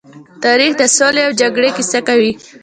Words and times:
تاریخ 0.45 0.71
د 0.77 0.83
سولې 0.97 1.21
او 1.27 1.31
جګړې 1.41 1.69
کيسه 1.77 1.99
کوي. 2.07 2.31